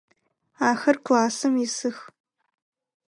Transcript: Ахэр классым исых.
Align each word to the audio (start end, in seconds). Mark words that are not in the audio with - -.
Ахэр 0.69 0.97
классым 1.05 1.53
исых. 1.65 1.97